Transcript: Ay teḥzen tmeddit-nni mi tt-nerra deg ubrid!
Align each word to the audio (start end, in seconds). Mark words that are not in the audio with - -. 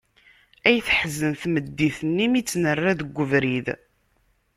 Ay 0.67 0.77
teḥzen 0.87 1.31
tmeddit-nni 1.41 2.27
mi 2.31 2.41
tt-nerra 2.41 2.91
deg 2.99 3.17
ubrid! 3.23 3.67